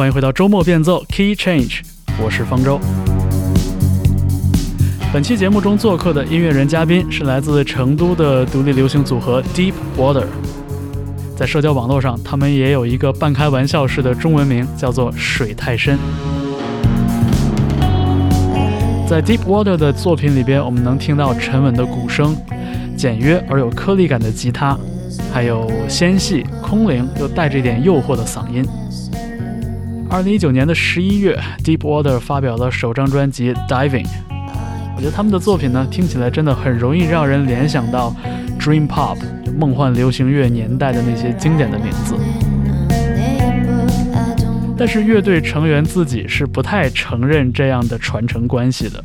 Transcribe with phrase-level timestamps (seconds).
[0.00, 1.80] 欢迎回到周末变奏 Key Change，
[2.24, 2.80] 我是方舟。
[5.12, 10.24] 本期节目中做客的音乐人嘉宾是来自成都的独立流行组合 Deep Water。
[11.36, 15.98] 在社交网络上，他们也有一个半开玩笑式的中文名，叫做“水太深”。
[19.06, 22.34] 在 Deep Water 的作品里边，我们能听到沉稳的鼓声、
[22.96, 24.78] 简约而有颗粒感的吉他，
[25.30, 28.66] 还有纤细、空灵又带着一点诱惑的嗓音。
[30.10, 34.04] 二零一九年的十一月，Deep Water 发表了首张专辑《Diving》。
[34.96, 38.12] 我觉得他们的作品呢，听起来真的很容易让人联想到
[38.58, 39.16] Dream Pop
[39.56, 42.16] 梦幻流行乐年代的那些经典的名字。
[44.76, 49.00] 但是乐队成员自己是不太承认这样的传承关系的。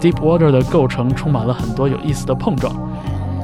[0.00, 2.74] Deep Water 的构成充满了很多有意思的碰撞。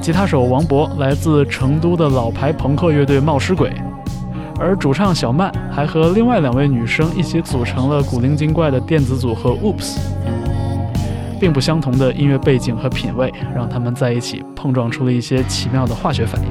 [0.01, 3.71] 吉他手王博来自成都的老牌朋克乐队冒失鬼，
[4.61, 9.97] 而主唱小曼还和另外两位女生一起组成了古灵精怪的电子组合 Oops。
[11.39, 16.47] 并不相同的音乐背景和品味，让他们在一起碰撞出了一些奇妙的化学反应。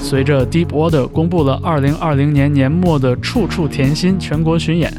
[0.00, 4.92] 随着 Deep Water 公布了2020年年末的《处处甜心》全国巡演，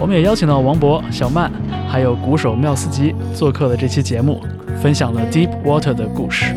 [0.00, 1.48] 我们也邀请到王博、小曼，
[1.88, 4.42] 还有鼓手缪斯吉做客了这期节目，
[4.82, 6.52] 分享了 Deep Water 的故事。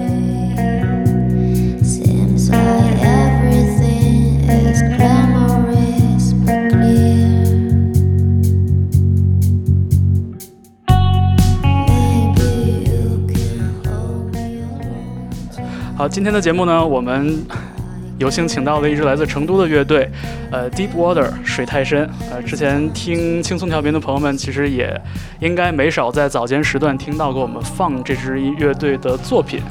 [15.96, 17.46] 好，今天的节目呢，我们。
[18.18, 20.10] 有幸请到了一支来自成都的乐队，
[20.50, 22.10] 呃，Deep Water 水太深。
[22.32, 25.00] 呃，之前听轻松调频的朋友们，其实也
[25.42, 29.62] 应该没少在早间时段听到过我们放这支乐队的作品。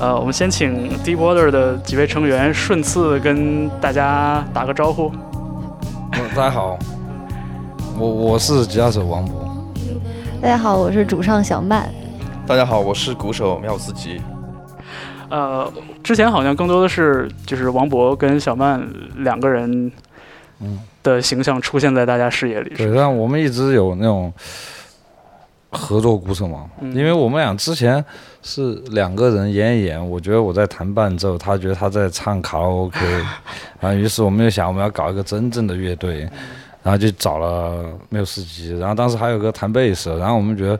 [0.00, 5.12] 呃，我们先请 Deep Water 的几位成员顺次跟大家打个招呼。
[6.34, 6.78] 大家好，
[7.98, 9.46] 我我是吉他手王博。
[10.40, 11.86] 大家好，我是主唱小曼。
[12.46, 14.22] 大家好，我是鼓手妙思吉。
[15.28, 15.70] 呃，
[16.10, 18.84] 之前好像更多的是就是王博跟小曼
[19.18, 19.92] 两个人，
[21.04, 22.74] 的形象出现在大家视野里。
[22.74, 24.32] 对，但我们一直有那种
[25.70, 28.04] 合作鼓手嘛，因为我们俩之前
[28.42, 32.98] 是两个人演一演，我觉得我在弹伴奏，他觉得他在唱卡拉 OK，
[33.78, 36.28] 然后于是我们就想我们要搞一个真正的乐队，
[36.82, 40.76] 然后就找了缪斯基，然后当时还有个弹贝斯，然后我们觉得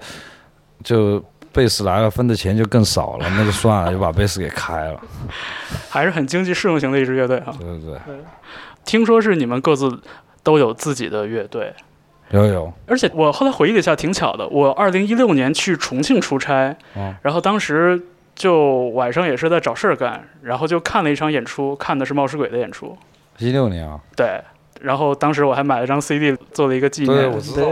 [0.82, 1.22] 就。
[1.52, 5.00] 贝斯来了，分的钱就更少了， 那就算了，就把贝斯给开了。
[5.88, 7.52] 还是很经济适用型的一支乐队哈。
[7.58, 7.98] 对对对。
[8.84, 10.00] 听说是你们各自
[10.42, 11.72] 都有自己的乐队。
[12.30, 12.72] 有有。
[12.86, 14.46] 而且我后来回忆了一下，挺巧的。
[14.48, 18.00] 我二零一六年去重庆出差，嗯然后当时
[18.34, 22.96] 就晚上也是在找事儿干，然后就看了一场演出，看的是冒失鬼的演出。
[23.38, 23.98] 一六年啊。
[24.16, 24.40] 对。
[24.80, 27.16] 然后当时我还买了张 CD 做了一个纪念。
[27.16, 27.68] 对，我知道。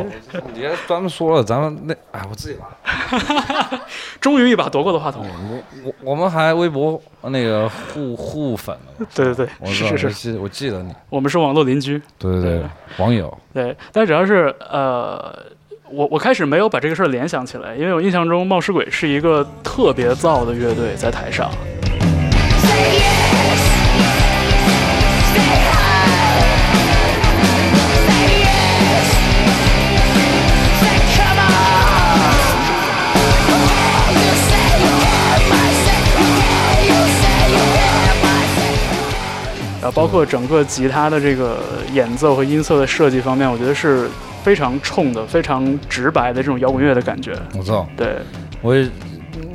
[0.55, 3.81] 你还专门说了，咱们那哎，我自己拿。
[4.21, 5.25] 终于一把夺过的话筒。
[5.25, 9.07] 我我我们还微博那个互互粉了。
[9.15, 10.93] 对对对，我是是是，我记得你。
[11.09, 12.01] 我们是网络邻居。
[12.19, 12.65] 对对对，
[12.99, 13.37] 网友。
[13.55, 15.35] 对，但主要是呃，
[15.91, 21.51] 我我开始没有把这个事儿联想起来，因为我印象中冒失鬼是一个特别燥的乐队，在台上。
[39.93, 41.59] 包括整个吉他的这个
[41.93, 44.09] 演奏和音色的设计方面，我觉得是
[44.43, 47.37] 非常冲的、非常直白的这种摇滚乐的感觉。
[47.57, 48.17] 我知道，对，
[48.63, 48.75] 我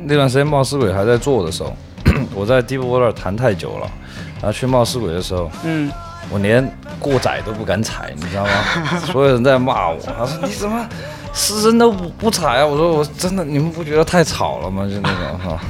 [0.04, 1.74] 那段时间冒失鬼还在做的时候，
[2.34, 3.90] 我在 Deep Water 弹太久了，
[4.36, 5.90] 然后去冒失鬼的时候，嗯，
[6.30, 6.66] 我连
[6.98, 8.98] 过载都不敢踩，你知道吗？
[9.04, 10.86] 所有人在骂我，他说你怎么
[11.32, 12.66] 失真都不不踩啊？
[12.66, 14.86] 我说我真的，你们不觉得太吵了吗？
[14.88, 15.60] 就那种哈。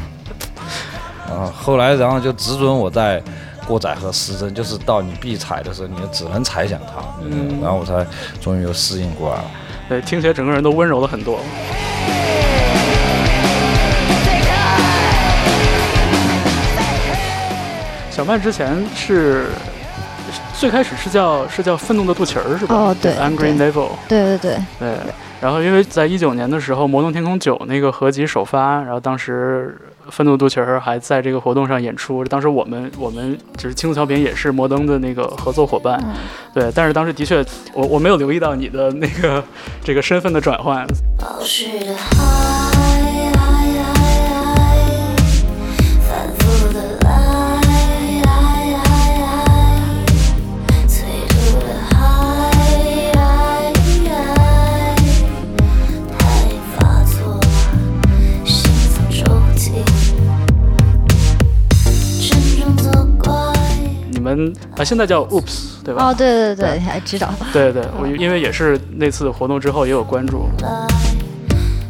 [1.34, 3.22] 啊，后来然后就只准我在。
[3.66, 8.06] 过载和失真，就是到你必踩的时候，你就只能踩响它，嗯，然后我才
[8.40, 9.44] 终于又适应过来了。
[9.88, 11.40] 对，听起来整个人都温柔了很多。
[18.10, 19.46] 小曼之前是
[20.56, 22.74] 最开始是叫是叫愤怒的肚脐儿是吧？
[22.74, 23.88] 哦，对，Angry Devil。
[24.08, 24.56] 对对对。
[24.78, 24.96] 对。
[25.40, 29.76] 然后因为在一九年的时候，《魔动天空九》那个合集首发，然后当时。
[30.10, 36.02] 愤怒肚脐儿还在这个活动上演出，当时我们我们就是轻松调频也是摩登的那个合作伙伴，
[36.52, 39.42] 对，但是当时的确我我没有留意到你的那个
[39.82, 40.86] 这个身份的转换。
[64.44, 66.08] 们啊现在叫 Oops 对吧？
[66.08, 67.32] 哦，对对对，还知道。
[67.52, 70.46] 对对，我因为也是那次活动之后也有关注。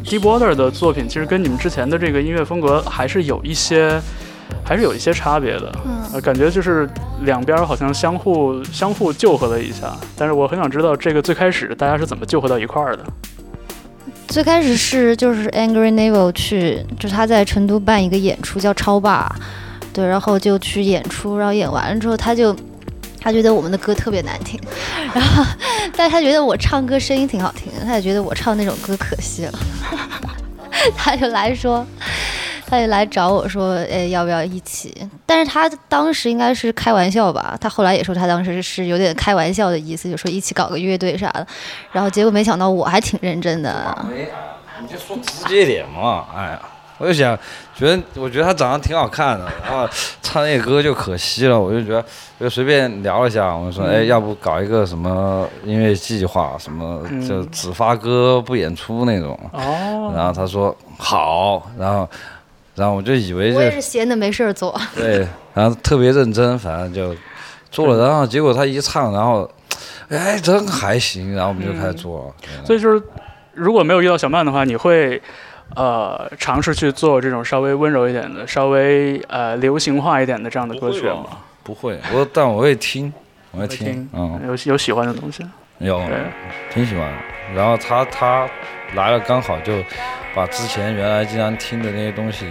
[0.05, 3.99] Deep Water 的作品其实跟你们之前的这个音乐风格还是有一些，
[4.63, 5.71] 还是有一些差别的。
[5.85, 6.87] 嗯，感觉就是
[7.21, 9.95] 两边好像相互相互救合了一下。
[10.15, 13.03] 但是我很想知道这个最开始大家是怎么救合到一块儿的。
[14.27, 19.33] 最开始是就是 Angry Naval 去，就是他在成都办一个演出叫超霸，
[19.95, 22.55] 对，然后就去演出，然后演完了之后他就。
[23.17, 24.59] 他觉得我们的歌特别难听，
[25.11, 25.43] 然后，
[25.97, 29.59] 但他觉得我唱歌声音挺好听，他也觉得我唱那种歌可惜了，
[30.95, 31.83] 他就来说，
[32.67, 34.93] 他就来找我说，哎，要不要一起？
[35.25, 41.47] 但是他当时应该是开玩笑吧，他后来也说他当时是有点开玩笑的意思，就说一起搞个乐队啥的，
[41.91, 44.05] 然后结果没想到我还挺认真的。
[44.79, 46.61] 你就说直接点嘛，哎呀。
[46.97, 47.37] 我就想，
[47.75, 49.85] 觉得我觉得他长得挺好看的，然后
[50.21, 51.59] 唱那歌就可惜了。
[51.59, 52.05] 我就觉得，
[52.39, 59.37] 就随便聊一下，我说，哎，要不搞一个什么音乐计划，什么就只发歌不演出那种。
[59.51, 60.13] 哦。
[60.15, 62.09] 然后他说好，然后，
[62.75, 64.79] 然后我就以为我也是闲的没事儿做。
[64.95, 67.13] 对，然后特别认真，反正就
[67.71, 68.07] 做了。
[68.07, 69.49] 然后结果他一唱，然后，
[70.07, 71.35] 哎，真还行。
[71.35, 72.33] 然后我们就开始做了。
[72.65, 73.03] 所以就是，
[73.53, 75.21] 如果没有遇到小曼的话，你会。
[75.73, 81.25] 呃，尝试去做这种稍微温柔一点的、稍微呃流行化一点的这样的歌曲吗？
[81.63, 83.11] 不会，我但我会听，
[83.51, 85.43] 我会听，嗯，有有喜欢的东西，
[85.79, 85.99] 有，
[86.69, 87.11] 挺喜欢。
[87.55, 88.47] 然后他他
[88.93, 89.73] 来了，刚好就
[90.35, 92.45] 把之前原来经常听的那些东西，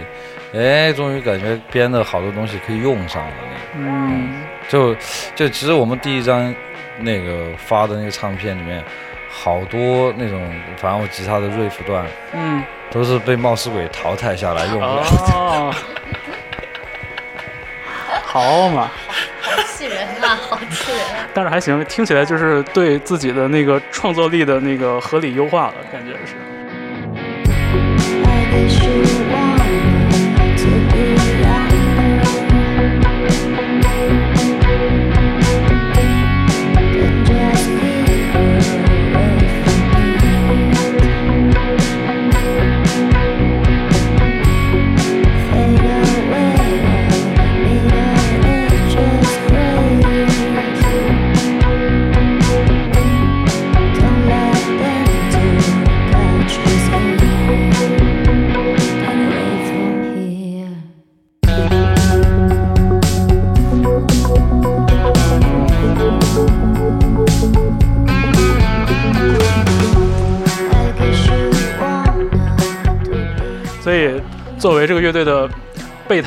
[0.53, 3.33] 哎，终于感觉编的好多东西可以用上了。
[3.77, 4.93] 嗯，就
[5.33, 6.53] 就其实我们第一张
[6.99, 8.83] 那个发的那个唱片里面。
[9.37, 10.41] 好多那种，
[10.77, 14.87] 反正我吉他的 riff 段，嗯，都是被冒失鬼淘汰下来用的。
[14.87, 15.73] 哦，
[18.25, 18.89] 好嘛，
[19.41, 21.01] 好气人啊，好气人！
[21.33, 26.33] 但是还行，听起来就是对自己的那个创作力的那个合理优化了，感觉是。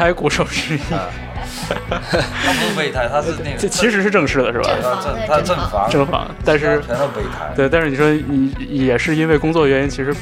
[0.09, 4.71] 备胎鼓手之一，他不是备胎，他是那个，这其实是正式的，是吧？
[4.83, 7.53] 他正他正房正房，但是全是备胎。
[7.55, 8.53] 对，但是你说你
[8.87, 10.15] 也是因为工作原因，其实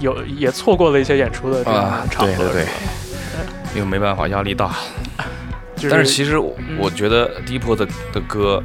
[0.00, 2.66] 有也错过了一些演出的这个场合，对对对，
[3.74, 4.70] 因为没办法，压力大。
[5.90, 8.62] 但是其实我觉得 Deep 的的歌。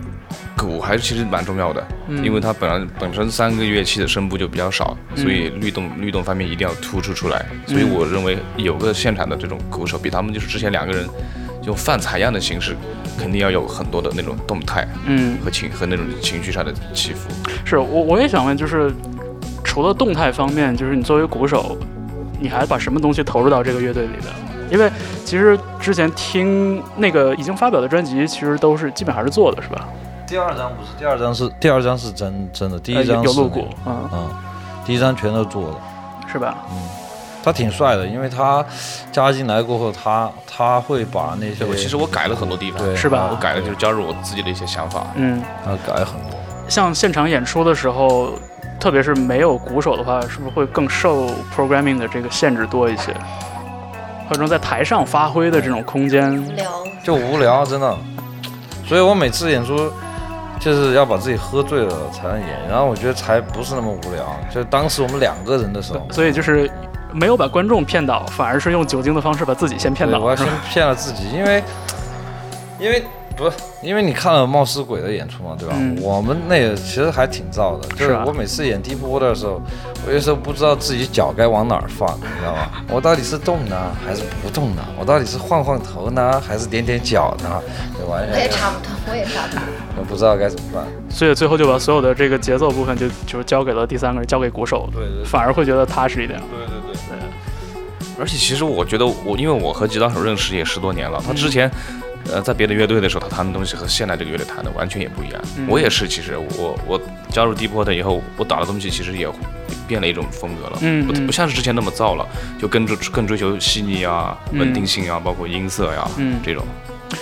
[0.61, 1.83] 鼓还是其实蛮重要的，
[2.23, 7.43] 因为它本来本身三个乐器的声部就比较少，所以律动律动方面一定要突出出来。
[7.65, 11.09] 所以我认为有个现场的这种鼓手，比他们就是之前两个人
[11.63, 12.75] 用放采样的形式，
[13.17, 17.27] 肯定要有很多的那种动态，嗯，和情和那种情绪上的起伏。
[17.65, 18.93] 是我我也想问，就是
[19.63, 21.75] 除了动态方面，就是你作为鼓手，
[22.39, 24.31] 你还把什么东西投入到这个乐队里边？
[24.71, 24.89] 因为
[25.25, 29.87] 其实之前听那个已经发表的专辑，其实都是基本还是做的，是吧？
[30.31, 34.29] 第二张不是，第二张是第二张是真真的，第一张有录过，嗯嗯，
[34.85, 35.75] 第一张全都做了，
[36.31, 36.55] 是吧？
[36.71, 36.77] 嗯，
[37.43, 38.65] 他挺帅的，因为他
[39.11, 43.27] 加进来过后，他他会把那些，其实我改了很多地方，是吧？
[43.29, 46.39] 我改了就是加入我自己的一些想法，嗯，他改很多。
[46.69, 48.31] 像现场演出的时候，
[48.79, 53.13] 特别是没有鼓手的话，是不是会更受 programming 的这个限制多一些？
[54.29, 56.71] 或者在台上发挥的这种空间，无聊，
[57.03, 57.97] 就无聊，真的。
[58.87, 59.91] 所以我每次演出。
[60.61, 64.39] 就是要把自己喝醉了才能演，然后我觉得才不是那么无聊。
[64.53, 66.69] 就当时我们两个人的时候，所以就是
[67.11, 70.19] 没有把观众骗倒，反而是用酒精的方式把自己先骗倒。
[70.23, 71.63] 我要先骗了自己，因为
[72.79, 73.03] 因为。
[73.41, 75.75] 不是，因为你看了冒失鬼的演出嘛，对吧？
[75.99, 79.59] 我们那个其实还挺燥的，就是我每次演 Deep Water 的时候，
[80.05, 82.69] 我有时候不知道自己脚该往哪儿放，你知道吗？
[82.93, 84.85] 我到底是动呢，还是不动呢？
[84.99, 87.59] 我到底是晃晃头呢，还是点点脚呢？
[87.99, 89.63] 就完全我也差不多，我也差不多，
[89.97, 90.83] 我不知道该怎么办。
[91.09, 96.39] 所以最后就把所有的这个节奏部分就就交给了第三个人，交给鼓手，对对，反而会觉得踏实一点。
[96.51, 97.17] 对对对对。
[98.19, 101.71] 而且其实我觉得我，因为我和吉他手认识也十多年了，他之前。
[102.31, 105.41] 呃，在别的乐队的时候，他弹的东西和现在这个乐队弹的完全也不一样。
[105.67, 109.27] 我也是，其实我我加入 Deep Water 以后，我打的东西其实也
[109.87, 112.27] 变了一种风格了，嗯，不不像是之前那么燥了，
[112.59, 116.63] 就更追更追求细腻啊、稳定性啊，包括音色呀，嗯，这种。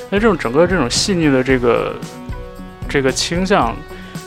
[0.10, 1.96] 那这种整个这种细腻的这个
[2.88, 3.75] 这个倾向，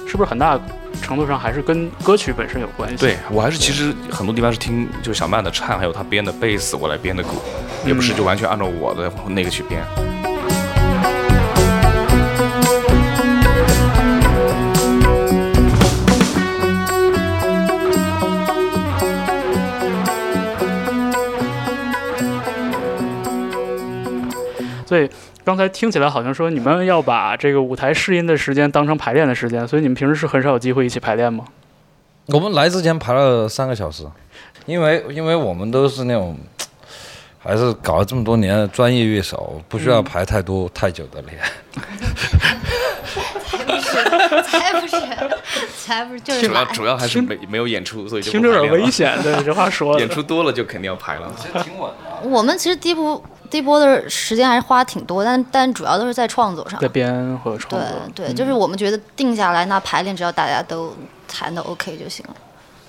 [0.07, 0.59] 是不是很大
[1.01, 2.97] 程度上还是跟歌曲本身有关系？
[2.97, 7.41] 对我还是其实很多地方是听就小曼的唱，还有他编的贝斯，我来编的鼓，
[7.87, 9.81] 也不是就完全按照我的那个去编。
[24.93, 25.09] 所以
[25.43, 31.47] 刚才听起来好像说你们要把这个舞台试音的时间当成排练的时间，所以你们平时是很少有机会一起排练吗？
[32.27, 34.05] 我们来之前排了三个小时，
[34.67, 36.37] 因为因为我们都是那种
[37.41, 41.39] 还是搞了这么多年的专业乐手，不需要排太多太久的练。
[44.45, 44.97] 才不是，
[45.75, 49.19] 才不是，就是主要主要还是没没有演出，所以就听着有点危险。
[49.23, 51.33] 对，这话说 演出多了就肯定要排了。
[51.39, 52.29] 其实挺稳的。
[52.29, 53.25] 我们其实第一部。
[53.53, 57.91] 这波的时间还是花挺多，但但主要都是在创作上，在编和创作。
[58.15, 60.97] 对对，就是我们觉得定下来那排练，只要大家都
[61.29, 62.35] 弹的 OK 就行了。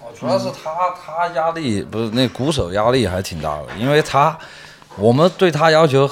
[0.02, 4.38] 哦，主要是他他压力不是那鼓手压力还挺大的，因为他
[4.96, 6.10] 我们对他要求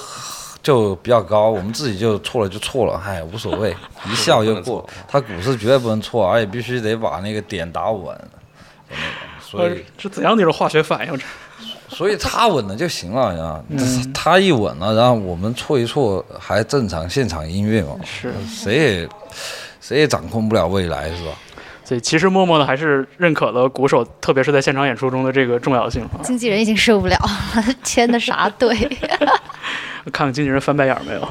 [0.62, 3.74] 就比较高，我们自己就错了就错了，哎无所谓，
[4.12, 4.86] 一笑就过。
[5.08, 8.13] 他鼓是绝对不能错，而且必须得把那个点打稳。
[9.41, 11.17] 所以这怎样的一种化学反应？
[12.01, 12.08] 这？
[12.08, 13.62] 所以他稳了就行了呀，
[14.13, 17.96] 他一稳了，然后我们错一错还正常现场音乐嘛。
[18.03, 19.10] 是，谁也
[19.79, 21.31] 谁也掌控不了未来，是吧？
[21.84, 26.08] 所以其实默默的还是认可了鼓手，特别是在现场演出中的这个重要性。
[26.24, 28.75] 经纪人已经受不了了，签的啥队？
[30.12, 31.27] 看看经纪人翻白眼没有？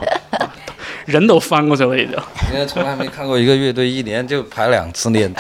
[1.07, 2.15] 人都翻过去了已经。
[2.53, 5.35] 因为从来没看过一个乐队一年就排两次练。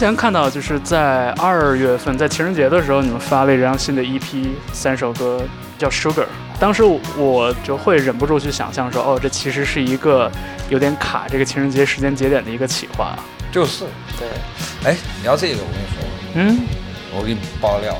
[0.00, 5.42] 前看到就是在二月份，在情人节的时候，你们发了一张新的 EP，三首歌
[5.78, 6.24] 叫 Sugar。
[6.58, 6.82] 当时
[7.18, 10.30] 我就会忍不住去想象说，哦，这其实是一个
[10.70, 13.14] 有点卡这个情人节时间节点的一个企划。
[13.52, 13.84] 就是，
[14.18, 14.26] 对。
[14.90, 16.02] 哎，你要这个，我跟你说，
[16.34, 16.58] 嗯，
[17.14, 17.94] 我给你爆料。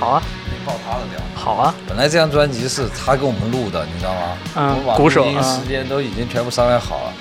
[0.00, 0.22] 好啊。
[0.46, 1.20] 你爆他的料。
[1.36, 1.72] 好啊。
[1.86, 4.20] 本来这张专辑是他给我们录的，你知道吗？
[4.56, 4.96] 嗯。
[4.96, 5.42] 鼓手啊。
[5.42, 7.12] 时间都已经全部商量好了。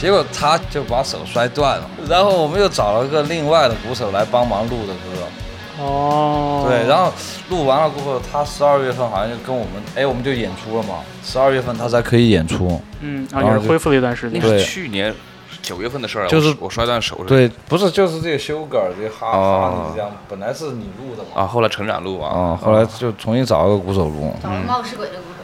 [0.00, 5.82] 结果他就把手摔断了，然后我们又找了个另外的鼓手来帮忙录的歌。
[5.82, 6.66] 哦。
[6.68, 7.12] 对，然后
[7.48, 10.96] 录完了过后，他十二月份好像就跟我们，哎，我们就演出了嘛。
[11.22, 12.80] 十二月份他才可以演出。
[13.00, 14.40] 嗯，然后也是恢复了一段时间。
[14.42, 15.14] 那是，去年
[15.62, 16.26] 九月份的事儿。
[16.28, 17.22] 就是我摔断手。
[17.26, 21.42] 对，不是，就是这个修改这个哈哈这样，本来是你录的嘛。
[21.42, 22.28] 啊，后来成长录啊。
[22.28, 24.34] 啊，后来就重新找了个鼓手录。
[24.42, 25.43] 找了冒失鬼的鼓手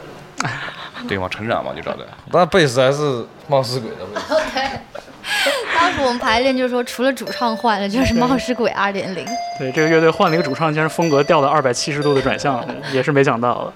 [1.07, 2.05] 对嘛，成长嘛就找的。
[2.31, 4.35] 那贝斯还是冒失鬼的贝 斯。
[4.53, 4.79] 对，
[5.75, 9.25] 当时我们排练就是说，除了主唱换了，就是冒失鬼二点零。
[9.59, 13.73] 对，这个乐队换了一个主唱，竟然风格调了二百七十度的转向，也是没想到的。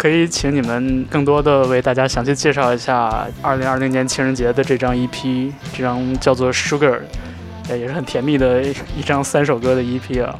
[0.00, 7.00] 可以请你们更多的为大家详细介绍一下二零二零年情人节的这张 EP，这张叫做 Sugar，
[7.68, 10.34] 也是很甜蜜的一张三首歌的 EP 啊。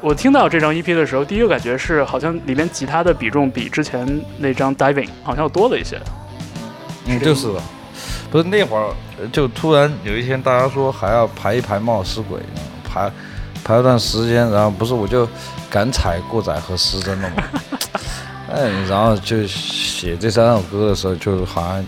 [0.00, 4.06] 我听到这张 EP 的时候，第一个感觉是好像里面吉他的比重比之前
[4.38, 5.98] 那张 Diving 好像要多了一些。
[7.06, 7.60] 嗯，就是的，
[8.30, 8.94] 不是那会儿
[9.32, 12.38] 就突然有一天大家说还要排一排冒失鬼，
[12.88, 13.10] 排
[13.64, 15.28] 排了段时间，然后不是我就
[15.68, 17.42] 敢踩过载和失真了吗？
[18.52, 21.84] 哎，然后就写这三首歌的时候，就好像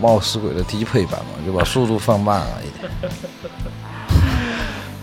[0.00, 2.90] 冒失鬼的低配版嘛，就把速度放慢了一点。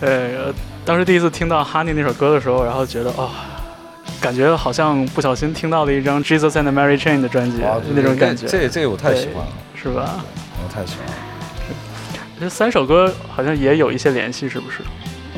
[0.00, 0.54] 呃，
[0.84, 3.30] 当时第一次听到《Honey》那首歌的时候，然后觉得哦，
[4.20, 7.58] 感觉好像不小心听到了一张《Jesus and Mary Chain》的专辑，
[7.94, 8.46] 那种感觉。
[8.46, 10.24] 这这个我太喜欢了，是吧？
[10.62, 11.14] 我太喜欢了。
[12.40, 14.78] 这三首歌好像也有一些联系，是不是？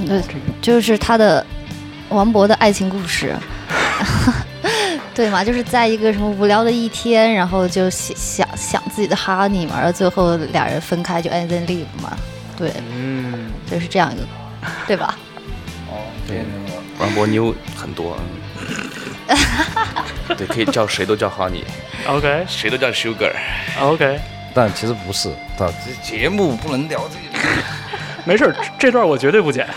[0.06, 0.22] 对，
[0.60, 1.44] 就是他的
[2.08, 3.34] 王勃的爱情故事。
[5.16, 12.14] 对嘛，就是在一个什么无聊的一天，然后就想想想自己的 honey 嘛，然后最后俩人分开就 end and leave 嘛，
[12.54, 14.26] 对，嗯，就是这样一个，
[14.86, 15.16] 对吧？
[15.88, 16.44] 哦，对，
[16.98, 18.18] 王博妞很多，
[20.36, 24.20] 对，可以叫谁都叫 honey，OK，谁都叫 sugar，OK，
[24.52, 27.42] 但其实不是，这节目不能聊这个，
[28.26, 29.66] 没事，这段我绝对不剪。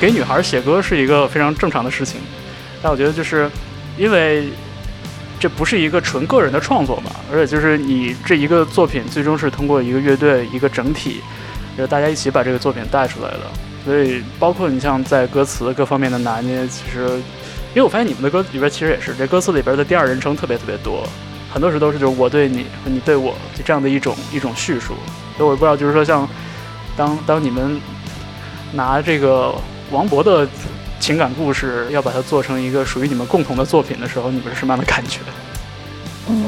[0.00, 2.20] 给女孩写歌是一个非常正常的事情，
[2.82, 3.50] 但我觉得就是，
[3.96, 4.48] 因为
[5.38, 11.20] 这不是一个纯个人的创作嘛，而且就是你这一个作品最终是通过一个乐队一个整体，
[11.76, 13.40] 就是大家一起把这个作品带出来的。
[13.84, 17.06] 所以包括你像在歌词各方面的拿捏，其实，
[17.74, 21.06] 因为我发现你们的歌里边其实也是这歌词里边的第二人称特别特别多，
[21.52, 24.94] 很多时候都是就是我对你和你对我就这样的一种一种叙述。
[25.36, 26.26] 所以我不知道就是说像
[26.96, 27.78] 当当你们
[28.74, 29.54] 拿这个。
[29.90, 30.48] 王勃的
[30.98, 35.20] 情感故事要把它做成一个属于你们共同的作品的时候，你们是什么样的感觉？
[36.26, 36.46] 嗯，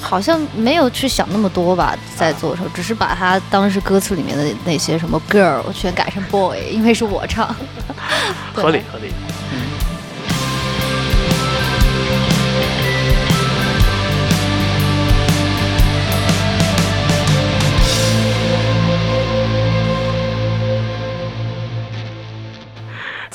[0.00, 7.54] 好像没有去想那么多吧，在做的时候，只是把它当时歌词里面的那些什么 girl 全改成 boy，因为是我唱，
[8.54, 9.12] 合 理 合理。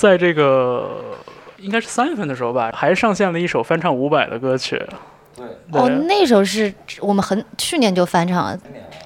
[0.04, 1.16] 在这个
[1.60, 4.78] 应该是三月份的时候吧，还上线了一首翻唱伍佰的歌曲。
[5.34, 8.60] 对，哦，那首是我们很去年就翻唱了。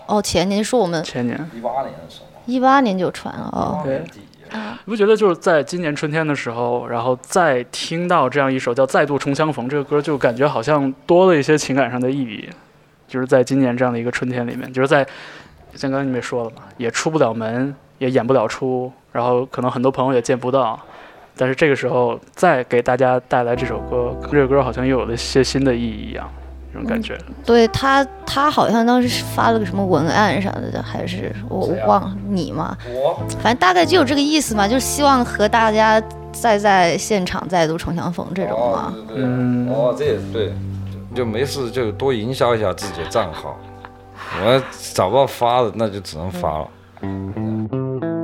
[0.07, 2.25] 哦，前年说我们前年一八年的时候。
[2.47, 3.81] 一八年就传了哦。
[3.85, 4.01] 对，
[4.49, 12.49] 你不觉得就是在今年春天的时候，然后再听到这样一首叫《再度重相逢》这个歌，就感觉好像多了一些情感上的意义。
[13.07, 15.05] 就是在今年这样的一个春天里面，就是在
[15.75, 20.79] 像刚才你们也说了嘛，也出不了门，也演不了出，然后可能很多朋友也见不到。
[21.35, 26.27] 但是这个时候再给大家带来这首歌，这首歌好像又有了一些新的意义一样，
[26.73, 27.17] 这种感觉。
[27.45, 32.77] 对他，他好像当时发了个什么文案啥的，还是我忘了你嘛？
[32.87, 36.01] 我反正大概就有这个意思嘛，就是希望和大家
[36.31, 38.93] 再在现场再度重相逢这种嘛。
[39.15, 40.51] 嗯，哦，这也是对，
[41.13, 43.55] 就没事就多营销一下自己的账号，
[44.43, 44.61] 我
[44.93, 46.67] 找不到发的，那就只能发了。
[46.99, 48.16] 还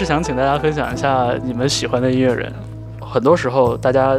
[0.00, 2.50] 是想请大家分享一下你们喜欢的音乐人。
[3.02, 4.18] 很多时候，大家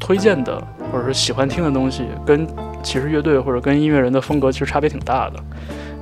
[0.00, 2.44] 推荐的或者是喜欢听的东西，跟
[2.82, 5.34] 其实乐队或者跟音乐人的风格其实差别挺大的。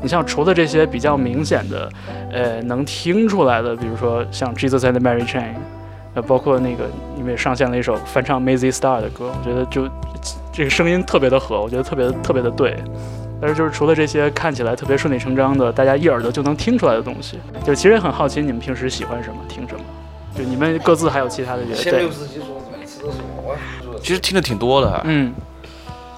[0.00, 1.90] 你像除了这些比较明显的，
[2.32, 5.56] 呃，能听出来的，比如说像 Jesus and Mary Chain，
[6.14, 9.86] 呃，包括那个你们也上线了一首翻唱 Mazy Star 的歌，我觉得就
[10.50, 12.78] 这个声音特别的合，我觉得特别特别的对。
[13.42, 19.80] 但是就是除了这些看起来特别顺理成章的，大家一耳朵就能听出来的东西，就其实也很好奇你们平时喜欢什么，听什么。
[20.38, 22.08] 就你们各自还有其他的乐队。
[24.00, 25.34] 其实听的挺多的，嗯，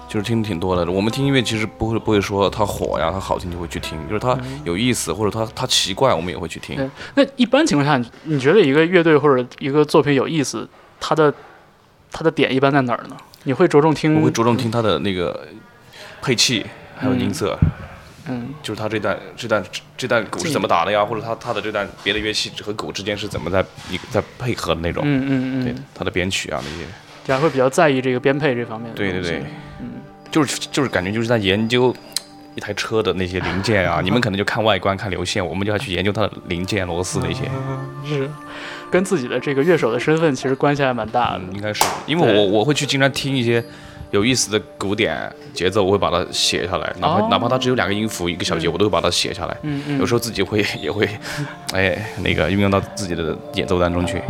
[0.07, 0.91] 就是听的挺多的。
[0.91, 6.91] 我们听音乐其实不会不会说它火呀，它好听就会去听，就是它有意思或者它它奇怪，我们也会去听。
[7.15, 11.33] 那一般情况下，你觉得一个乐队或者一个作品有意思，它的
[12.11, 13.17] 它的点一般在哪儿呢？
[13.45, 14.13] 你会着重听？
[14.13, 15.47] 我会着重听它的那个
[16.21, 16.63] 配器。
[16.95, 17.57] 还有音色，
[18.27, 19.63] 嗯，就是他这段这段
[19.97, 21.05] 这段鼓是怎么打的呀？
[21.05, 25.03] 或者他他的这段别的乐器和鼓之间是怎么在一在配合的那种？
[25.05, 26.87] 嗯嗯嗯，对，他的编曲啊那些，
[27.25, 28.91] 这样会比较在意这个编配这方面。
[28.95, 29.43] 对对对，
[29.79, 31.95] 嗯，就是就是感觉就是在研究
[32.55, 34.01] 一台车的那些零件啊。
[34.01, 37.43] 你们可能就看外观看流线，我们就要去研究它的零件螺丝那些。
[38.07, 38.29] 是，
[38.89, 41.41] 跟自己的这个乐手的身份其实关系还蛮大的。
[41.53, 43.63] 应该是，因为我我会去经常听一些。
[44.11, 49.57] 有意思的鼓点节奏，我会把它写下来，哪怕哪怕它只有两个音符一个小节，我都会把它写下来。
[49.63, 49.99] 嗯嗯。
[49.99, 51.09] 有时候自己会也会，
[51.73, 54.21] 哎，那个运用到自己的演奏当中去。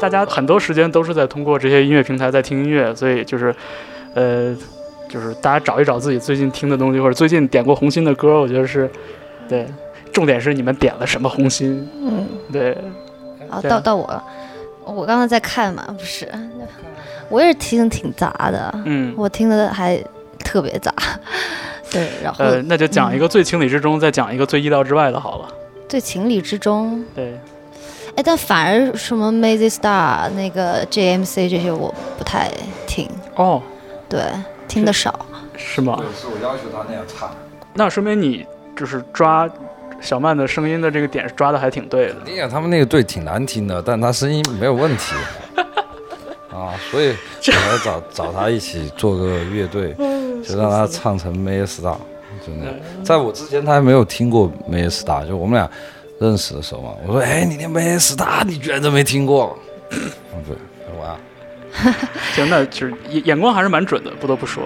[0.00, 3.54] 大家很多时间都是在通过这些音乐平台在听音乐，所以就是，
[4.14, 4.54] 呃，
[5.08, 8.90] 就是大家找一找自己最近听的东西，或者最近点过红心的歌，我觉得是，
[9.48, 9.66] 对，
[10.12, 11.88] 重点是你们点了什么红心。
[12.02, 12.76] 嗯，对。
[13.48, 14.22] 啊，到到我了。
[14.84, 16.28] 我刚刚在看嘛，不是，
[17.28, 20.02] 我也是听挺杂的，嗯，我听的还
[20.38, 20.92] 特别杂，
[21.90, 25.48] 对，然后呃，那就讲一个最情理之中，再讲一个最意料之外的，好了。
[25.88, 27.38] 最情理之中，对，
[28.16, 32.50] 哎，但反而什么 Mazy Star 那个 JMC 这些我不太
[32.86, 33.08] 听。
[33.36, 33.62] 哦，
[34.08, 34.20] 对，
[34.66, 36.02] 听的少，是吗？
[36.20, 37.30] 是我要求他那样唱，
[37.74, 38.44] 那说明你
[38.76, 39.48] 就是抓
[40.04, 42.16] 小曼的声音的这个点抓的还挺对的。
[42.24, 45.14] 你想他们那个队挺难听的，但他声音没有问题
[46.52, 49.94] 啊，所以我要找找他一起做个乐队，
[50.46, 51.96] 就让他唱成 Mazy Star，
[52.46, 52.74] 就那样。
[53.02, 55.68] 在我之前他还没有听过 Mazy Star，就我们俩。
[56.20, 59.58] 认识的时候嘛，我说：“哎，你连梅斯达你居然都没听过？”
[59.90, 60.00] 嗯，
[60.46, 60.56] 对，
[60.96, 61.18] 我啊，
[62.32, 64.62] 行，那就是眼眼光还是蛮准的，不得不说。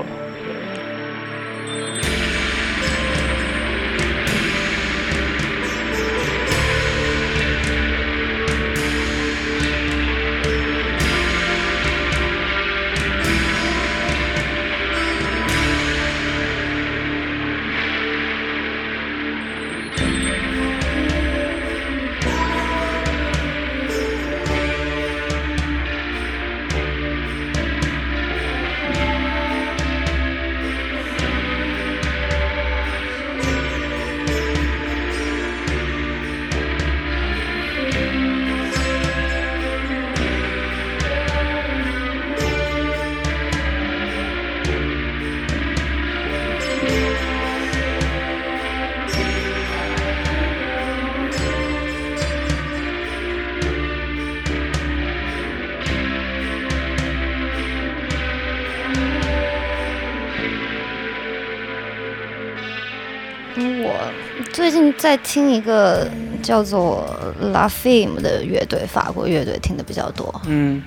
[64.99, 66.07] 在听一个
[66.43, 67.07] 叫做
[67.41, 70.43] La Fame 的乐队，法国乐队听的比较多。
[70.47, 70.83] 嗯，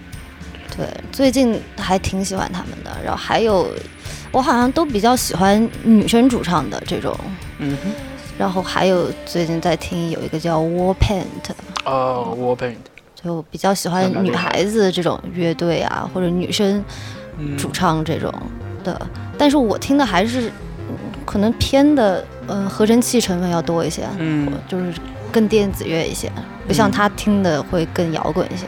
[0.76, 2.92] 对，最近还挺喜欢他们的。
[3.04, 3.68] 然后还有，
[4.32, 7.18] 我好像都比较喜欢女生主唱的这种。
[7.60, 7.92] 嗯哼。
[8.38, 11.26] 然后还有最近在听有一个叫 War Paint。
[11.86, 12.76] 哦，War Paint。
[13.16, 16.84] 就比较喜欢女孩子这种乐队啊，或者女生
[17.58, 18.34] 主唱这种
[18.84, 19.00] 的。
[19.38, 20.52] 但是我听的还是。
[21.32, 24.94] 可能偏的，嗯，合成器成分要多一些，嗯，就是
[25.32, 26.30] 更电子乐一些，
[26.68, 28.66] 不像他听的会更摇滚一些。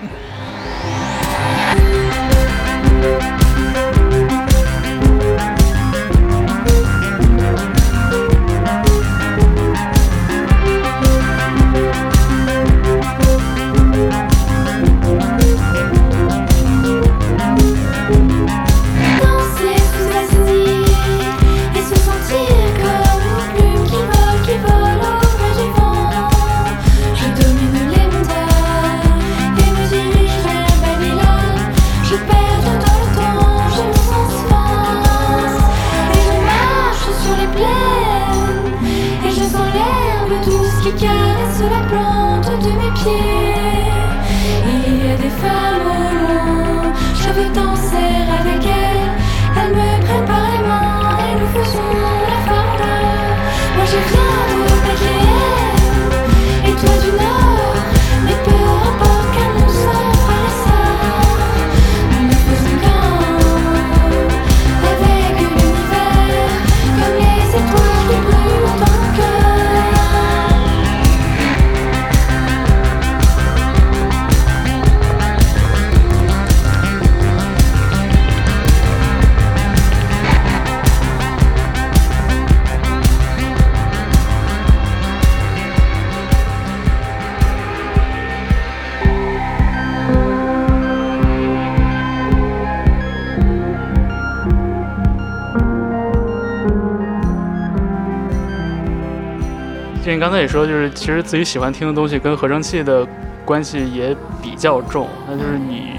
[100.20, 103.08] 刚才也说，就是其实自己喜欢听的东西跟合成器的
[103.46, 105.08] 关系也比较重。
[105.28, 105.94] 那就是你，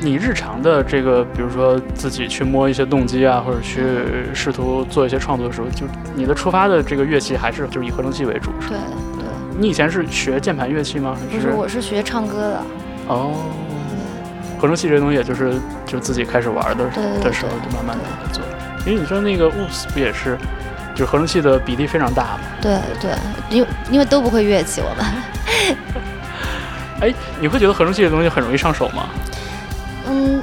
[0.00, 3.82] 你日常的这个，比如说自己去摸一些动机啊，或者去
[4.34, 8.50] 试图做一些创作的时候，就你的出发的这个乐器还是就是以合成器为主。
[8.60, 8.76] 对
[9.16, 9.24] 对。
[9.58, 11.16] 你以前是学键盘乐器吗？
[11.30, 12.62] 不是，我是学唱歌的。
[13.08, 13.32] 哦。
[14.58, 15.54] 合成器这东西，也就是
[15.86, 16.84] 就自己开始玩的
[17.22, 18.42] 的时候，就慢慢的做。
[18.86, 20.36] 因为你说那个 woops 不也是？
[20.94, 22.40] 就是合成器的比例非常大嘛？
[22.62, 23.10] 对对，
[23.50, 25.04] 因为因为都不会乐器，我们。
[27.00, 29.08] 哎，你会觉得合成器的东西很容易上手吗？
[30.06, 30.40] 嗯，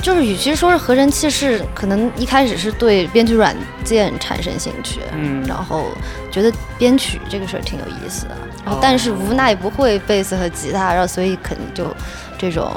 [0.00, 5.88] 就是与其说是合成器，是可能一开始是对编曲软件产生兴趣，嗯，然后
[6.30, 11.94] 觉得编曲这个事儿挺有意思的，然后但是无奈不会贝斯和吉他，然后所以肯定就
[12.38, 12.72] 这种。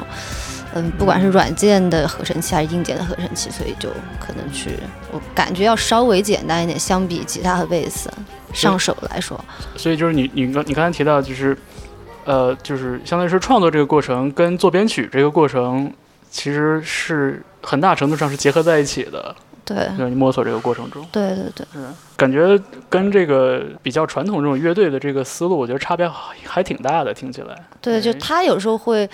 [0.74, 3.88] 嗯，不管是软件的合成器还是硬件的合成器，所以就
[4.20, 4.78] 可能去，
[5.10, 8.10] 我感觉要稍微简单一点，相比吉他和贝斯
[8.52, 9.42] 上手来说。
[9.76, 11.56] 所以就是你你刚你刚才提到就是，
[12.24, 15.92] 呃，就是相当于是创作这个过程跟做编曲这个过程，
[16.30, 19.34] 其实是很大程度上是结合在一起的。
[19.64, 26.10] 对，让你摸索这个过程中，对对对，是感觉跟这个比较传统这种乐队的这个思路，我觉得差别
[26.46, 27.54] 还挺大的，听起来。
[27.78, 29.06] 对，就他有时候会，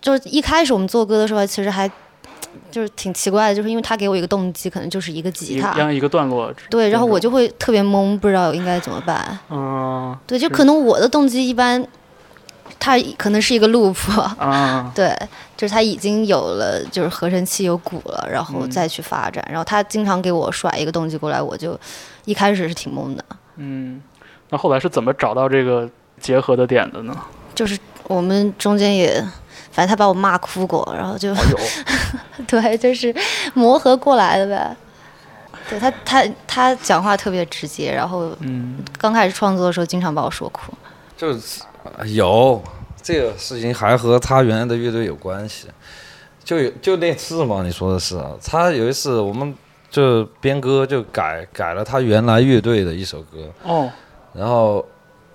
[0.00, 1.90] 就是一开始我们做歌的时候，其实还
[2.70, 6.52] 就是挺奇怪的，就是因为他给我一个动机，可能就是一个吉他，一样一个段落。
[6.70, 9.38] 对，然后我就会特别懵，不知道应该怎么办。
[9.50, 10.16] 嗯。
[10.26, 11.86] 对，就可能我的动机一般。
[12.78, 13.96] 它可能是一个 loop，
[14.38, 15.16] 啊， 对，
[15.56, 19.44] 就是他已经有了，就是合成器有鼓了，然后再去发展。
[19.48, 21.78] 然后他经常给我甩一个动机过来，我就
[22.26, 23.24] 一开始是挺懵的。
[23.56, 24.00] 嗯，
[24.50, 25.88] 那后来是怎么找到这个
[26.20, 27.16] 结合的点的呢？
[27.54, 27.78] 就是
[28.08, 29.24] 我们中间也，
[29.76, 31.34] 反正他把我骂哭过，然后就，
[32.48, 33.14] 对，就是
[33.52, 34.74] 磨合过来的呗。
[35.68, 40.72] 对他，他他讲话特别直接，然后，嗯，刚开始创作的时候经常把我说哭。
[41.14, 41.60] 就是。
[42.06, 42.60] 有
[43.00, 45.68] 这个事情还和他原来的乐队有关系，
[46.42, 49.54] 就有就那次嘛，你说的是，他有一次我们
[49.88, 53.88] 就编歌就改改了他原来乐队的一首歌，哦，
[54.32, 54.84] 然后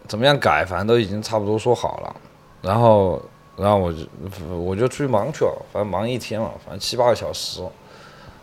[0.10, 2.16] 怎么样改，反正都已经差不多说好了，
[2.62, 3.22] 然后
[3.62, 4.00] 然后我就
[4.56, 7.62] 我就出去忙去了，反正忙一天嘛，反正七八个小时。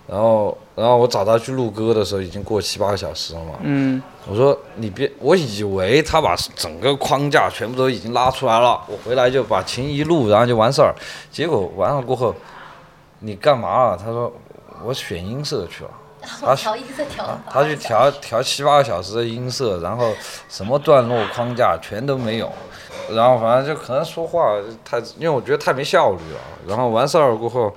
[0.06, 3.54] 然后，然后我找他去录歌的时候，已经过七八个小时了嘛。
[3.62, 4.00] 嗯。
[4.26, 10.94] 我说你别，我以为他把整个框架全部都已经拉出来了，我回来就把琴一录，然后就完事儿。
[11.30, 12.34] 结果完了过后，
[13.18, 13.98] 你干嘛了？
[13.98, 14.32] 他说
[14.82, 15.90] 我选音色去了。
[16.22, 17.38] 他调音色调。
[17.50, 20.12] 他去调调七八个小时的音色，然后
[20.48, 22.50] 什么段落框架全都没有，
[23.14, 26.40] 然后反正就可能说话太，因为我觉得太没效率了。
[26.66, 27.74] 然后完事儿过后。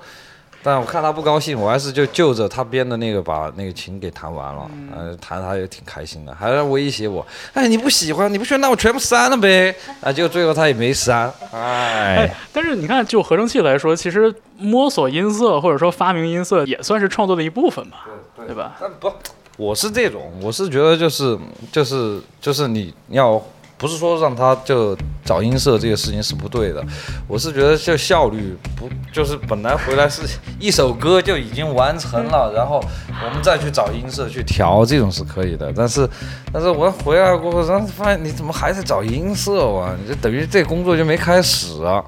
[0.64, 18.76] 但我看他不高兴，我还是就就着他编的那个把那个琴给弹完了，嗯，弹他也挺开心的，还威胁我，哎，你不喜欢，你不喜欢，那我全部删了呗，啊，结果最后他也没删，哎，但是你看，就合成器来说，其实摸索音色或者说发明音色也算是创作的一部分吧，对对吧？
[18.80, 19.12] 但不，
[19.56, 21.36] 我是这种，我是觉得就是
[21.72, 23.42] 就是就是你要。
[23.82, 26.80] 不是说让他就找音色这个事情是不对的，
[27.26, 30.22] 我是觉得就效率不就是本来回来是
[30.60, 36.08] 一首歌就已经完成了，然后我们再去找音色去调这种是可以的，但是
[36.52, 39.92] 但是我回来过后，然后发现你怎么还在找音色哇？
[40.00, 42.04] 你就等于这工作就没开始啊！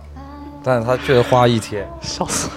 [0.62, 2.48] 但是他确实花一天，笑死。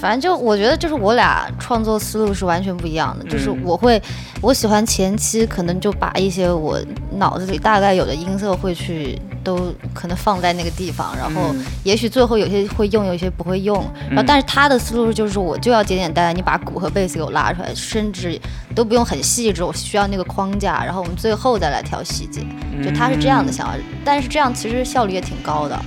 [0.00, 3.24] 反正就我觉得，就是我俩创作思路是完全不一样的。
[3.24, 4.02] 就是我会，
[4.40, 6.78] 我喜欢前期可能就把一些我
[7.12, 13.76] 脑子里大概有的音色会去都可能放在那个地方，然后也许最后有些会用，有些不会用。
[14.08, 18.38] 然后但是他的思路就是我就要简简单单，你把鼓和贝斯给我拉出来，甚至
[18.74, 22.40] 都不用很细致，我需要那个框架，然后我们最后再来调细节。
[22.84, 25.80] 就他是这样的想法，但是这样其实效率也挺高的。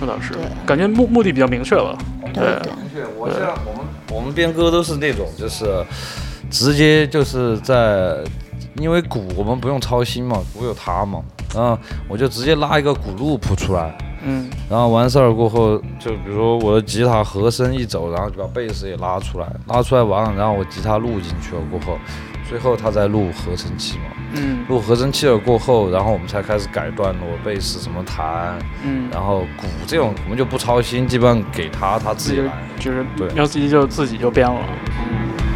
[0.00, 0.32] 那倒是，
[0.64, 1.96] 感觉目目的比较明确了。
[2.32, 3.04] 对，明确。
[3.18, 5.84] 我现在我们我们编歌都是那种，就是
[6.50, 8.16] 直接就是在，
[8.76, 11.20] 因为鼓我们不用操心嘛，鼓有它嘛，
[11.54, 21.98] 然后，我就直接拉一个鼓 loop 出来，嗯，然后完事儿过后，就比如说我的吉他和声一走，然后就把贝斯也拉出来，拉出来完了，然后我吉他录进去了过后。
[22.50, 34.58] 最后他在录合成器嘛，嗯，录合成器了过后，然后我们才开始改段落，贝斯怎么弹，嗯，然后鼓这种我们就不操心，基本上给他他自己来，就是对，要自己就自己就编了。
[34.58, 35.49] 最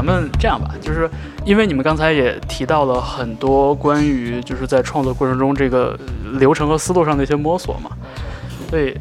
[0.00, 1.06] 咱们这样吧，就是
[1.44, 5.94] 因为你们刚才也提到了很多关于就是在创作过程中这个
[6.38, 7.90] 流程和思路上的一些摸索嘛，
[8.70, 8.96] 所以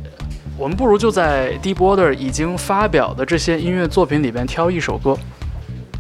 [0.58, 5.18] 我们不如就在 Deep Water 已经发表的这些音乐作品里边挑一首歌，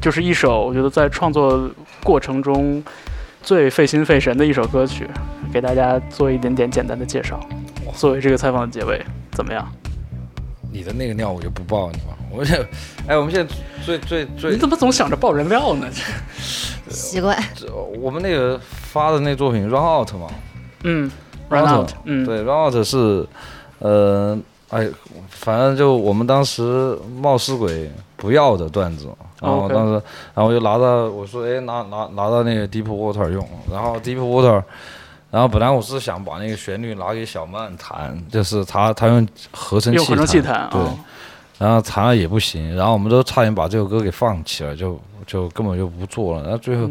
[0.01, 1.71] 就是一首我觉得在创作
[2.03, 2.83] 过程中
[3.41, 5.07] 最费心费神的一首歌曲，
[5.53, 7.39] 给大家做一点点简单的介绍，
[7.93, 9.65] 作为这个采访的结尾，怎么样？
[10.71, 12.17] 你的那个料我就不报你了。
[12.31, 12.55] 我这
[13.07, 13.53] 哎，我们现在
[13.83, 15.87] 最最最，你怎么总想着爆人料呢？
[16.87, 17.37] 这奇怪。
[17.99, 20.27] 我们那个发的那作品《Run Out》嘛，
[20.83, 21.09] 嗯
[21.49, 23.27] ，Run Out，嗯，对，Run Out 是，
[23.79, 24.37] 呃，
[24.69, 24.87] 哎，
[25.29, 29.07] 反正就我们当时冒失鬼不要的段子，
[29.41, 29.93] 然后当时，
[30.35, 34.63] 然后我就拿到，我说，哎，拿拿拿到那个 Deep Water 用，然后 Deep Water。
[35.31, 40.81] 然后本来我是想把那个旋律拿给小曼弹，就是他他用合成器弹，对，
[41.59, 46.41] 然后弹了也不行，然后我们都差点把这首歌给放弃了，就就根本就不做了。
[46.41, 46.89] 然后最后，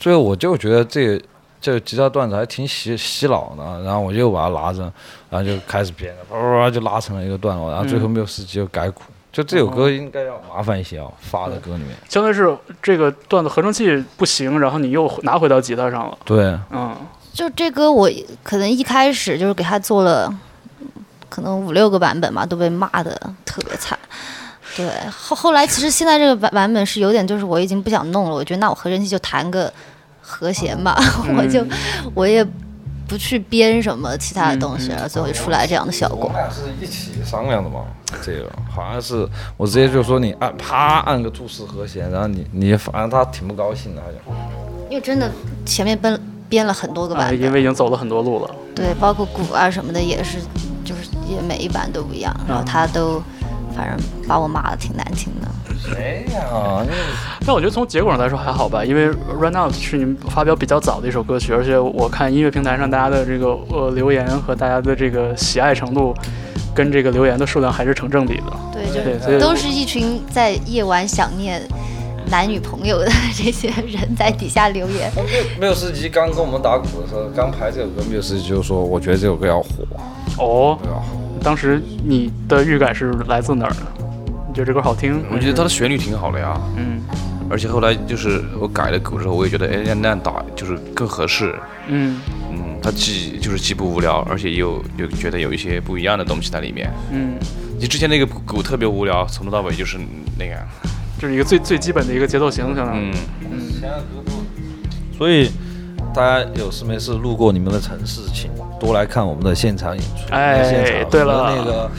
[0.00, 1.24] 最后我就觉得这个
[1.60, 4.82] 这个吉他段子还挺洗洗脑的，然后我又把它拿着，
[5.30, 9.02] 然后就开始编，啪啪啪就拉成了一个段落，然后最后没有时机就改谱。
[9.30, 11.94] 就这首歌应该要麻烦一些啊，发的歌里面。
[12.08, 12.52] 相当于是
[12.82, 16.18] 这个段子合成器不行，然后你又拿回到吉他上了。
[16.24, 16.96] 对，嗯。
[17.32, 18.10] 就这歌，我
[18.42, 20.32] 可能一开始就是给他做了，
[21.28, 23.98] 可能五六个版本吧，都被骂的特别惨。
[24.76, 28.34] 对，后后来其实现在这个版版本是有点，就是我已经不想弄了。
[28.34, 29.72] 我觉得那我合成器就弹个
[30.20, 30.96] 和弦吧，
[31.36, 31.64] 我就
[32.14, 32.46] 我也
[33.08, 36.26] 不去编什么其他的东西，然后最后就出来这样的效果。
[36.26, 37.84] 我们俩是一起商量的嘛，
[38.22, 44.36] 这个好像是我直接就说你按啪按个注释和弦，然后你你反正他挺不高兴的，好像。
[44.88, 45.30] 因为真的
[45.64, 46.20] 前面奔。
[46.50, 48.50] 编了很多个版本，因为已经走了很多路了。
[48.74, 50.38] 对，包括鼓啊什么的也是，
[50.84, 52.34] 就是也每一版都不一样。
[52.46, 53.22] 然后他都，
[53.74, 53.96] 反正
[54.28, 55.48] 把我骂的挺难听的。
[55.78, 56.84] 谁呀？
[57.46, 66.12] 但我觉得从结果上来说还好吧，因为《Run Out》是你们发表比较早的一首歌曲，而且我看音乐平台上大家的这个呃留言和大家的这个喜爱程度，
[66.74, 68.52] 跟这个留言的数量还是成正比的。
[68.72, 71.62] 对，就是都是一群在夜晚想念。
[72.30, 75.10] 男女朋友的这些人在底下留言。
[75.58, 79.68] 没有司机刚跟我们打鼓的时候，刚排这首歌，没有司机就说：“我觉得这首歌要火。”
[80.38, 80.78] 哦，
[81.42, 83.86] 当时你的预感是来自哪儿呢？
[84.48, 85.22] 你觉得这歌好听？
[85.30, 86.60] 我觉得它的旋律挺好的呀。
[86.76, 87.00] 嗯。
[87.50, 91.54] 而且后来就是我改了鼓之后，我也觉得哎那样打就是更合适。
[91.88, 92.20] 嗯。
[92.52, 96.92] 嗯，它既就是既不无聊，而且又又觉得有一些不一样的东西在里面。
[97.10, 97.34] 嗯。
[97.78, 99.98] 你之前那个鼓特别无聊，从头到尾就是
[100.38, 100.60] 那样。
[101.20, 103.12] 这是一个最最基本的一个节奏型，相当于。
[103.42, 103.60] 嗯。
[105.18, 105.50] 所以
[106.14, 108.50] 大家有事没事路过你们的城市，请
[108.80, 110.32] 多来看我们的现场演出。
[110.32, 111.90] 哎，对了，那个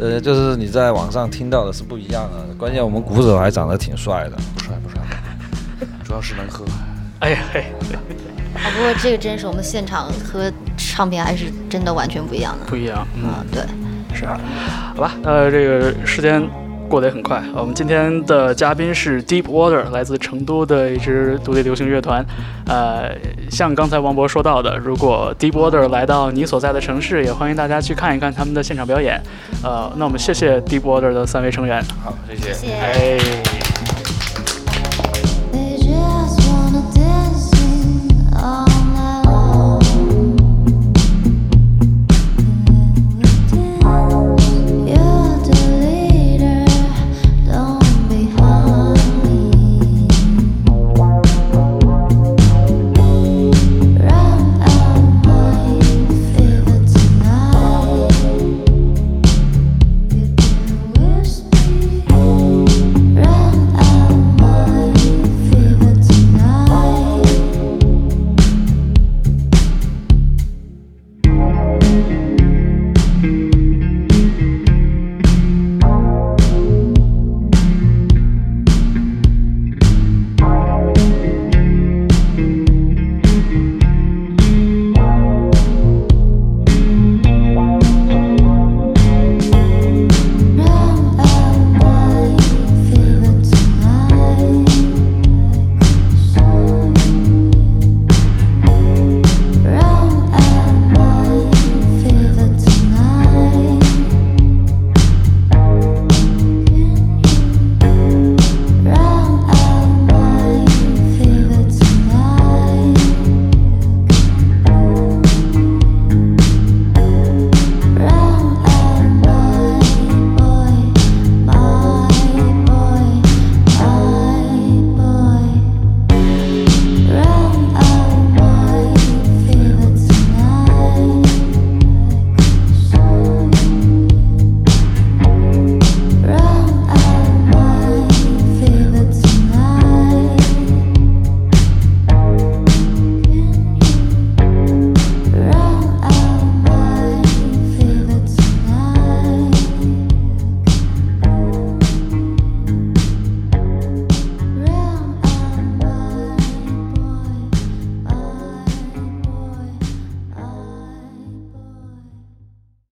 [0.00, 2.52] 呃，就是你在网上听到的是不一样的。
[2.58, 4.98] 关键我们鼓手还长得挺帅的，不帅不帅，
[6.02, 6.64] 主要是能喝。
[7.20, 7.66] 哎呀嘿。
[8.54, 12.66] 啊，不过这个真是我们现场和唱片还是真的完全不一样的。
[12.66, 13.06] 不一样。
[13.14, 13.62] 嗯，对。
[14.16, 14.26] 是。
[14.26, 16.42] 好吧，呃，这个时间。
[16.88, 17.42] 过得也很快。
[17.54, 22.24] 我们今天的嘉宾是 Deep Water，来自成都的一支独立流行乐团。
[22.66, 23.10] 呃，
[23.50, 29.20] 像刚才王博说到的，如果 Deep Water 来到你所在的城市，也欢迎大家去看一看他们的现场表演。
[29.62, 31.82] 呃，那我们谢谢 Deep Water 的三位成员。
[32.02, 32.72] 好，谢谢。
[32.74, 33.53] 哎。